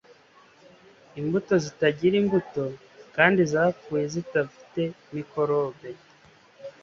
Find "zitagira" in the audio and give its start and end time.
1.65-2.15